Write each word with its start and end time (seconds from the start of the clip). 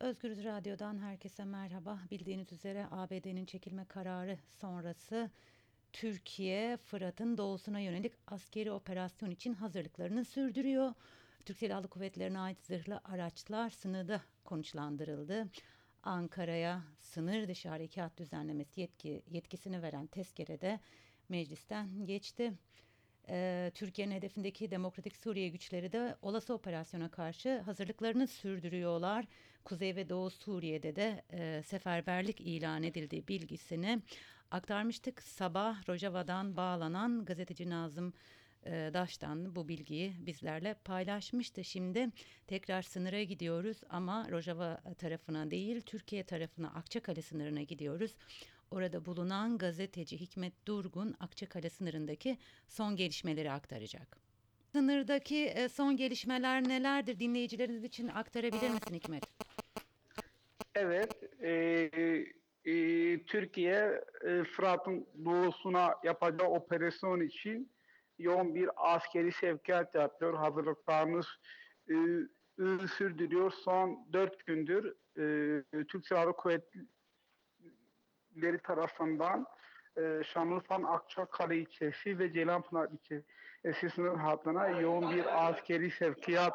Özgürüz 0.00 0.44
Radyo'dan 0.44 0.98
herkese 0.98 1.44
merhaba. 1.44 1.98
Bildiğiniz 2.10 2.52
üzere 2.52 2.86
ABD'nin 2.90 3.44
çekilme 3.44 3.84
kararı 3.84 4.38
sonrası 4.60 5.30
Türkiye 5.92 6.76
Fırat'ın 6.76 7.38
doğusuna 7.38 7.80
yönelik 7.80 8.12
askeri 8.26 8.72
operasyon 8.72 9.30
için 9.30 9.54
hazırlıklarını 9.54 10.24
sürdürüyor. 10.24 10.94
Türk 11.44 11.58
Silahlı 11.58 11.88
Kuvvetleri'ne 11.88 12.38
ait 12.38 12.62
zırhlı 12.62 13.00
araçlar 13.04 13.70
sınırda 13.70 14.20
konuşlandırıldı. 14.44 15.46
Ankara'ya 16.02 16.82
sınır 17.00 17.48
dışı 17.48 17.68
harekat 17.68 18.18
düzenlemesi 18.18 18.80
yetki, 18.80 19.22
yetkisini 19.30 19.82
veren 19.82 20.06
tezkerede 20.06 20.80
meclisten 21.28 22.06
geçti. 22.06 22.52
Ee, 23.28 23.70
Türkiye'nin 23.74 24.14
hedefindeki 24.14 24.70
Demokratik 24.70 25.16
Suriye 25.16 25.48
güçleri 25.48 25.92
de 25.92 26.16
olası 26.22 26.54
operasyona 26.54 27.10
karşı 27.10 27.58
hazırlıklarını 27.58 28.26
sürdürüyorlar. 28.26 29.26
Kuzey 29.66 29.96
ve 29.96 30.08
Doğu 30.08 30.30
Suriye'de 30.30 30.96
de 30.96 31.22
e, 31.32 31.62
seferberlik 31.62 32.40
ilan 32.40 32.82
edildiği 32.82 33.28
bilgisini 33.28 34.02
aktarmıştık. 34.50 35.22
Sabah 35.22 35.88
Rojava'dan 35.88 36.56
bağlanan 36.56 37.24
gazeteci 37.24 37.70
Nazım 37.70 38.12
e, 38.66 38.70
Daş'tan 38.70 39.56
bu 39.56 39.68
bilgiyi 39.68 40.12
bizlerle 40.18 40.74
paylaşmıştı. 40.74 41.64
Şimdi 41.64 42.08
tekrar 42.46 42.82
sınıra 42.82 43.22
gidiyoruz 43.22 43.76
ama 43.90 44.28
Rojava 44.30 44.80
tarafına 44.98 45.50
değil 45.50 45.80
Türkiye 45.80 46.22
tarafına 46.22 46.68
Akçakale 46.68 47.22
sınırına 47.22 47.62
gidiyoruz. 47.62 48.14
Orada 48.70 49.06
bulunan 49.06 49.58
gazeteci 49.58 50.20
Hikmet 50.20 50.66
Durgun 50.66 51.14
Akçakale 51.20 51.70
sınırındaki 51.70 52.38
son 52.68 52.96
gelişmeleri 52.96 53.52
aktaracak. 53.52 54.16
Sınırdaki 54.72 55.44
e, 55.44 55.68
son 55.68 55.96
gelişmeler 55.96 56.68
nelerdir 56.68 57.20
dinleyicileriniz 57.20 57.84
için 57.84 58.08
aktarabilir 58.08 58.70
misin 58.70 58.94
Hikmet? 58.94 59.45
Evet, 60.78 61.22
e, 61.42 61.50
e, 62.64 63.22
Türkiye 63.22 64.04
e, 64.24 64.44
Fırat'ın 64.44 65.06
doğusuna 65.24 65.94
yapacağı 66.04 66.48
operasyon 66.48 67.20
için 67.20 67.72
yoğun 68.18 68.54
bir 68.54 68.70
askeri 68.76 69.32
sevkiyat 69.32 69.94
yapıyor. 69.94 70.34
Hazırlıklarını 70.34 71.20
e, 71.88 71.94
e, 71.94 72.86
sürdürüyor. 72.96 73.50
Son 73.50 74.08
dört 74.12 74.46
gündür 74.46 74.94
e, 75.18 75.84
Türk 75.84 76.06
Silahlı 76.06 76.32
Kuvvetleri 76.32 76.68
tarafından 78.62 79.46
e, 79.96 80.22
Şanlıurfa'nın 80.24 80.84
Akçakale 80.84 81.56
ilçesi 81.56 82.18
ve 82.18 82.32
Ceylanpınar 82.32 82.88
ilçesi 82.88 83.90
sınır 83.90 84.14
hattına 84.14 84.68
yoğun 84.68 85.16
bir 85.16 85.48
askeri 85.48 85.90
sevkiyat 85.90 86.54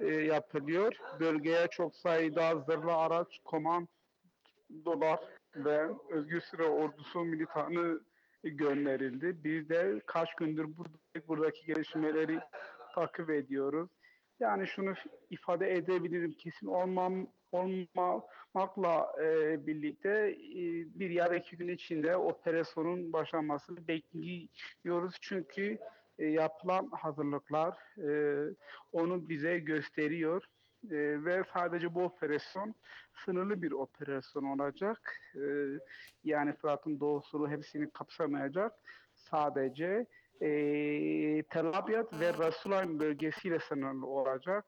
e, 0.00 0.06
yapılıyor. 0.06 0.96
Bölgeye 1.20 1.66
çok 1.70 1.96
sayıda 1.96 2.58
zırhlı 2.58 2.94
araç, 2.94 3.40
komandolar 3.44 5.20
ve 5.56 5.88
Özgür 6.10 6.40
Süre 6.40 6.64
Ordusu 6.64 7.20
militanı 7.20 8.00
gönderildi. 8.44 9.44
Biz 9.44 9.68
de 9.68 10.00
kaç 10.06 10.34
gündür 10.34 10.68
buradaki 11.28 11.66
gelişmeleri 11.66 12.40
takip 12.94 13.30
ediyoruz. 13.30 13.90
Yani 14.40 14.66
şunu 14.66 14.94
ifade 15.30 15.74
edebilirim 15.74 16.32
kesin 16.32 16.66
olmam 16.66 17.26
olmamakla 17.52 19.12
e, 19.22 19.66
birlikte 19.66 20.36
e, 20.54 20.62
bir 21.00 21.10
ya 21.10 21.30
da 21.30 21.36
iki 21.36 21.56
gün 21.56 21.68
içinde 21.68 22.16
operasyonun 22.16 23.12
başlamasını 23.12 23.88
bekliyoruz. 23.88 25.14
Çünkü 25.20 25.78
e, 26.22 26.26
yapılan 26.26 26.90
hazırlıklar 26.90 27.78
e, 27.98 28.10
onu 28.92 29.28
bize 29.28 29.58
gösteriyor. 29.58 30.44
E, 30.90 31.24
ve 31.24 31.44
sadece 31.52 31.94
bu 31.94 32.02
operasyon 32.02 32.74
sınırlı 33.24 33.62
bir 33.62 33.72
operasyon 33.72 34.44
olacak. 34.44 35.20
E, 35.34 35.42
yani 36.24 36.52
Fırat'ın 36.52 37.00
doğusunu 37.00 37.50
hepsini 37.50 37.90
kapsamayacak. 37.90 38.72
Sadece 39.14 40.06
e, 40.40 40.48
Tel 41.42 41.66
Abyad 41.66 42.20
ve 42.20 42.38
Rasulayn 42.38 43.00
bölgesiyle 43.00 43.58
sınırlı 43.58 44.06
olacak. 44.06 44.64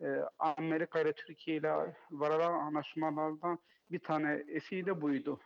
E, 0.00 0.06
Amerika 0.38 1.00
ile 1.00 1.12
Türkiye 1.12 1.56
ile 1.56 1.94
varılan 2.10 2.52
anlaşmalardan 2.52 3.58
bir 3.90 3.98
tanesi 3.98 4.86
de 4.86 5.00
buydu. 5.00 5.40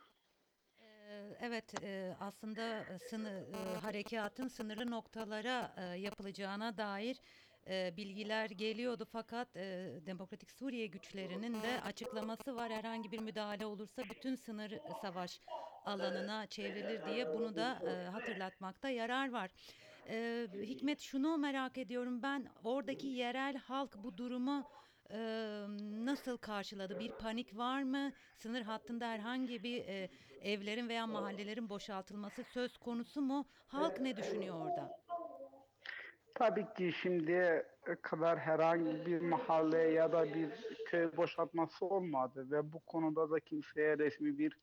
Evet 1.41 1.73
aslında 2.19 2.85
sınır, 3.09 3.53
harekatın 3.81 4.47
sınırlı 4.47 4.91
noktalara 4.91 5.73
yapılacağına 5.95 6.77
dair 6.77 7.17
bilgiler 7.97 8.49
geliyordu 8.49 9.07
fakat 9.11 9.55
Demokratik 10.05 10.51
Suriye 10.51 10.87
güçlerinin 10.87 11.53
de 11.53 11.81
açıklaması 11.81 12.55
var. 12.55 12.71
Herhangi 12.71 13.11
bir 13.11 13.19
müdahale 13.19 13.65
olursa 13.65 14.03
bütün 14.09 14.35
sınır 14.35 14.79
savaş 15.01 15.41
alanına 15.85 16.47
çevrilir 16.47 17.05
diye 17.05 17.33
bunu 17.33 17.55
da 17.55 17.81
hatırlatmakta 18.13 18.89
yarar 18.89 19.31
var. 19.31 19.51
Hikmet 20.63 20.99
şunu 20.99 21.37
merak 21.37 21.77
ediyorum. 21.77 22.23
Ben 22.23 22.45
oradaki 22.63 23.07
yerel 23.07 23.55
halk 23.57 24.03
bu 24.03 24.17
durumu 24.17 24.63
e, 25.13 25.19
nasıl 26.05 26.37
karşıladı? 26.37 26.99
Bir 26.99 27.11
panik 27.11 27.57
var 27.57 27.83
mı? 27.83 28.11
Sınır 28.37 28.61
hattında 28.61 29.07
herhangi 29.07 29.63
bir 29.63 29.87
e, 29.87 30.09
evlerin 30.41 30.89
veya 30.89 31.07
mahallelerin 31.07 31.69
boşaltılması 31.69 32.43
söz 32.43 32.77
konusu 32.77 33.21
mu? 33.21 33.45
Halk 33.67 33.99
ne 33.99 34.17
düşünüyor 34.17 34.55
orada? 34.55 35.01
Tabii 36.35 36.65
ki 36.77 36.93
şimdiye 37.01 37.65
kadar 38.01 38.39
herhangi 38.39 39.05
bir 39.05 39.21
mahalle 39.21 39.77
ya 39.77 40.11
da 40.11 40.23
bir 40.23 40.49
köy 40.85 41.17
boşaltması 41.17 41.85
olmadı 41.85 42.47
ve 42.51 42.73
bu 42.73 42.79
konuda 42.79 43.31
da 43.31 43.39
kimseye 43.39 43.97
resmi 43.97 44.37
bir 44.37 44.57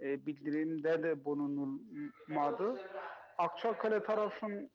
e, 0.00 0.26
bildirimde 0.26 1.02
de 1.02 1.24
bulunulmadı. 1.24 2.80
Akçakale 3.38 4.02
tarafın 4.02 4.70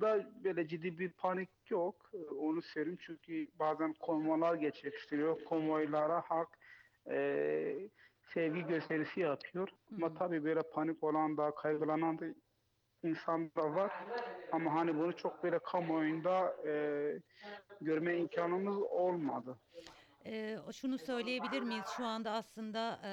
da 0.00 0.26
böyle 0.44 0.68
ciddi 0.68 0.98
bir 0.98 1.10
panik 1.10 1.50
yok. 1.70 2.10
Onu 2.38 2.62
söyleyeyim 2.62 2.98
çünkü 3.00 3.46
bazen 3.58 3.92
konvoylar 3.92 4.54
geçiştiriyor. 4.54 5.44
Konvoylara 5.44 6.20
halk 6.20 6.48
e, 7.10 7.76
sevgi 8.34 8.66
gösterisi 8.66 9.20
yapıyor. 9.20 9.68
Hı. 9.68 9.96
Ama 9.96 10.14
tabii 10.14 10.44
böyle 10.44 10.62
panik 10.62 11.04
olan 11.04 11.36
da 11.36 11.50
kaygılanan 11.54 12.18
da 12.18 12.24
insan 13.02 13.50
da 13.56 13.74
var. 13.74 13.92
Ama 14.52 14.74
hani 14.74 14.98
bunu 14.98 15.16
çok 15.16 15.44
böyle 15.44 15.58
kamuoyunda 15.58 16.56
e, 16.66 16.72
görme 17.80 18.16
imkanımız 18.16 18.76
olmadı. 18.78 19.58
E, 20.26 20.56
şunu 20.72 20.98
söyleyebilir 20.98 21.62
miyiz? 21.62 21.84
Şu 21.96 22.04
anda 22.04 22.30
aslında 22.30 23.00
e, 23.04 23.10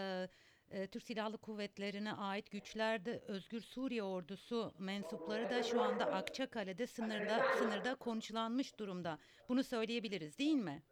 Türk 0.88 1.03
Silahlı 1.03 1.38
Kuvvetleri'ne 1.38 2.14
ait 2.14 2.52
güçlerde 2.52 3.22
Özgür 3.28 3.62
Suriye 3.62 4.03
Ordusu 4.03 4.74
mensupları 4.80 5.50
da 5.50 5.64
şu 5.64 5.81
anda 5.81 6.06
Akçakale'de 6.06 6.88
sınırda 6.88 7.44
sınırda 7.58 7.96
konuşlanmış 7.96 8.80
durumda. 8.80 9.18
Bunu 9.50 9.64
söyleyebiliriz 9.64 10.40
değil 10.40 10.56
mi? 10.56 10.84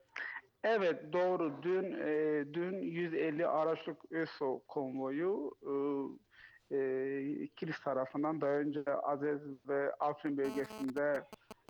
Evet 0.63 1.13
doğru. 1.13 1.63
Dün 1.63 1.91
e, 1.91 2.45
dün 2.53 2.81
150 2.81 3.47
araçlık 3.47 4.11
ÖSO 4.11 4.61
konvoyu 4.67 5.51
e, 5.61 5.73
e, 6.75 7.47
Kilis 7.55 7.79
tarafından 7.79 8.41
daha 8.41 8.51
önce 8.51 8.84
Aziz 9.03 9.67
ve 9.67 9.94
Afrin 10.00 10.38
bölgesinde 10.38 11.23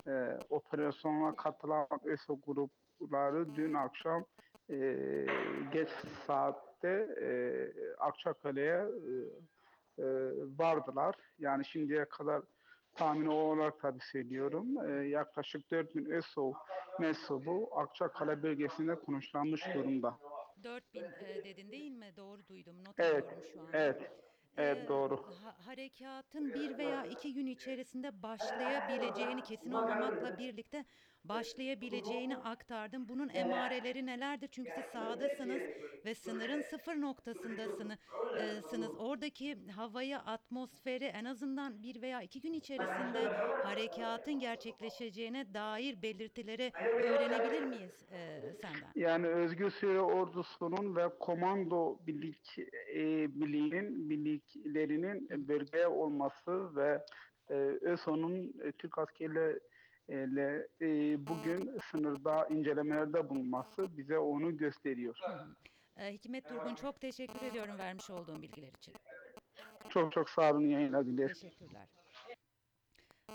e, 0.07 0.39
operasyona 0.49 1.35
katılan 1.35 1.87
ÖSO 2.03 2.39
grupları 2.47 3.55
dün 3.55 3.73
akşam 3.73 4.25
e, 4.69 4.77
geç 5.73 5.89
saatte 6.85 7.07
e, 7.21 7.29
Akçakale'ye 7.99 8.77
e, 8.77 10.03
e, 10.03 10.05
vardılar. 10.57 11.15
Yani 11.39 11.65
şimdiye 11.65 12.05
kadar 12.05 12.41
tahmin 12.95 13.25
olarak 13.25 13.79
tabi 13.79 13.99
söylüyorum. 14.11 14.89
E, 14.89 15.07
yaklaşık 15.07 15.71
4000 15.71 16.11
ESO 16.11 16.53
mensubu 16.99 17.69
Akçakale 17.75 18.43
bölgesinde 18.43 18.95
konuşlanmış 18.95 19.61
durumda. 19.73 20.17
4000 20.63 21.01
e, 21.01 21.43
dedin 21.43 21.71
değil 21.71 21.91
mi? 21.91 22.13
Doğru 22.17 22.47
duydum. 22.47 22.83
Not 22.83 22.95
evet, 22.99 23.25
şu 23.53 23.61
an. 23.61 23.67
Evet. 23.73 24.11
Evet 24.57 24.77
ee, 24.85 24.87
doğru. 24.87 25.25
Ha, 25.85 25.89
harekatın 25.89 26.53
bir 26.53 26.77
veya 26.77 27.05
iki 27.05 27.33
gün 27.33 27.45
içerisinde 27.45 28.23
başlayabileceğini 28.23 29.43
kesin 29.43 29.71
olmamakla 29.71 30.37
birlikte 30.37 30.85
başlayabileceğini 31.29 32.37
aktardım. 32.37 33.09
Bunun 33.09 33.29
emareleri 33.29 34.05
nelerdir? 34.05 34.47
Çünkü 34.47 34.71
siz 34.75 34.85
sahadasınız 34.85 35.61
ve 36.05 36.15
sınırın 36.15 36.61
sıfır 36.61 37.01
noktasındasınız. 37.01 37.97
E, 38.39 38.87
Oradaki 38.99 39.57
havayı, 39.75 40.17
atmosferi 40.17 41.05
en 41.05 41.25
azından 41.25 41.83
bir 41.83 42.01
veya 42.01 42.21
iki 42.21 42.41
gün 42.41 42.53
içerisinde 42.53 43.19
harekatın 43.63 44.39
gerçekleşeceğine 44.39 45.53
dair 45.53 46.01
belirtileri 46.01 46.71
öğrenebilir 46.75 47.63
miyiz 47.63 48.05
e, 48.11 48.41
senden? 48.61 48.91
Yani 48.95 49.27
Özgür 49.27 49.69
Suriye 49.69 50.01
Ordusu'nun 50.01 50.95
ve 50.95 51.09
komando 51.19 51.97
birlik 52.07 52.59
e, 52.95 53.01
birliğinin 53.41 54.09
birliklerinin 54.09 55.27
bölgeye 55.75 55.87
olması 55.87 56.75
ve 56.75 57.05
e, 57.49 57.53
ÖSO'nun 57.81 58.53
e, 58.63 58.71
Türk 58.71 58.97
askerleri 58.97 59.59
ile 60.09 60.67
e, 60.81 60.87
bugün 61.27 61.79
sınırda 61.91 62.47
incelemelerde 62.47 63.29
bulunması 63.29 63.97
bize 63.97 64.17
onu 64.19 64.57
gösteriyor. 64.57 65.17
Ee, 65.97 66.13
Hikmet 66.13 66.49
Durgun 66.49 66.75
çok 66.75 67.01
teşekkür 67.01 67.45
ediyorum 67.45 67.77
vermiş 67.77 68.09
olduğum 68.09 68.41
bilgiler 68.41 68.71
için. 68.77 68.93
Çok 69.89 70.11
çok 70.11 70.29
sağ 70.29 70.51
olun 70.51 70.69
yayınlar 70.69 71.05
dileriz. 71.05 71.41
Teşekkürler. 71.41 71.87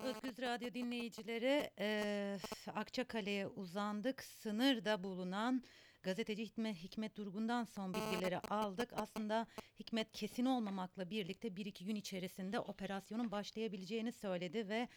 Özgüz 0.05 0.39
Radyo 0.39 0.75
dinleyicileri 0.75 1.71
eee 1.79 2.39
Akçakale'ye 2.75 3.47
uzandık. 3.47 4.23
Sınırda 4.23 5.05
bulunan 5.05 5.63
gazeteci 6.03 6.45
Hikmet, 6.45 6.77
Hikmet 6.77 7.17
Durgun'dan 7.17 7.65
son 7.65 7.95
bilgileri 7.95 8.39
aldık. 8.39 8.93
Aslında 8.97 9.47
Hikmet 9.81 10.13
kesin 10.13 10.45
olmamakla 10.45 11.11
birlikte 11.11 11.57
bir 11.57 11.67
iki 11.67 11.85
gün 11.85 11.97
içerisinde 11.97 12.61
operasyonun 12.61 13.31
başlayabileceğini 13.31 14.13
söyledi 14.13 14.69
ve 14.69 14.89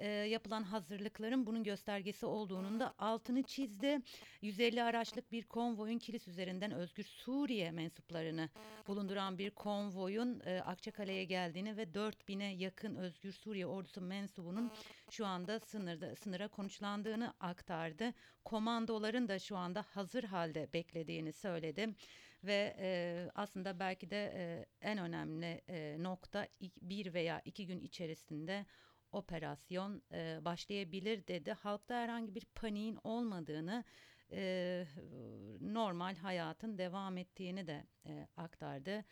eee, 0.00 0.06
yapılan 0.08 0.62
hazırlıkların 0.62 1.46
bunun 1.46 1.64
göstergesi 1.64 2.26
olduğunun 2.26 2.80
da 2.80 2.94
altını 2.98 3.42
çizdi. 3.42 3.98
150 4.42 4.82
araçlık 4.82 5.32
bir 5.32 5.42
konvoyun 5.42 5.98
Kilis 5.98 6.28
üzerinden 6.28 6.72
Özgür 6.72 7.04
Suriye 7.04 7.70
mensuplarını 7.70 8.48
bulunduran 8.86 9.38
bir 9.38 9.50
konvoyun 9.50 10.40
e, 10.46 10.60
Akçakale'ye 10.60 11.24
geldiğini 11.24 11.76
ve 11.76 11.82
4000'e 11.82 12.56
yakın 12.56 12.96
Özgür 12.96 13.32
Suriye 13.32 13.66
ordusu 13.66 14.00
mensubunun 14.00 14.70
şu 15.10 15.26
anda 15.26 15.60
sınırda 15.60 16.16
sınıra 16.16 16.48
konuşlandığını 16.48 17.34
aktardı. 17.40 18.12
Komandoların 18.44 19.28
da 19.28 19.38
şu 19.38 19.56
anda 19.56 19.84
hazır 19.88 20.24
halde 20.24 20.68
beklediğini 20.72 21.32
söyledi 21.32 21.94
ve 22.44 22.76
e, 22.78 23.28
aslında 23.34 23.78
belki 23.80 24.10
de 24.10 24.32
e, 24.36 24.66
en 24.80 24.98
önemli 24.98 25.60
e, 25.68 25.96
nokta 26.02 26.48
bir 26.82 27.14
veya 27.14 27.42
iki 27.44 27.66
gün 27.66 27.80
içerisinde 27.80 28.66
operasyon 29.12 30.02
e, 30.12 30.38
başlayabilir 30.44 31.26
dedi. 31.26 31.52
Halkta 31.52 31.94
herhangi 31.94 32.34
bir 32.34 32.44
paniğin 32.54 32.98
olmadığını 33.04 33.84
e, 34.32 34.84
normal 35.60 36.16
hayatın 36.16 36.78
devam 36.78 37.16
ettiğini 37.18 37.66
de 37.66 37.86
e, 38.06 38.28
aktardı. 38.36 39.04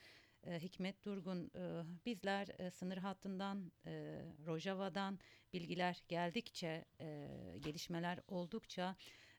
E, 0.44 0.60
Hikmet 0.60 1.04
Durgun 1.04 1.50
e, 1.56 1.82
bizler 2.06 2.48
e, 2.58 2.70
sınır 2.70 2.96
hattından 2.96 3.72
e, 3.86 4.22
Rojava'dan 4.46 5.18
bilgiler 5.52 6.02
geldikçe 6.08 6.84
e, 7.00 7.28
gelişmeler 7.60 8.18
oldukça 8.28 8.96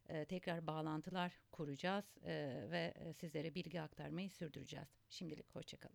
e, 0.09 0.25
tekrar 0.25 0.67
bağlantılar 0.67 1.31
kuracağız 1.51 2.05
e, 2.25 2.65
ve 2.71 2.93
sizlere 3.19 3.55
bilgi 3.55 3.81
aktarmayı 3.81 4.29
sürdüreceğiz. 4.29 4.89
Şimdilik 5.09 5.55
hoşçakalın. 5.55 5.89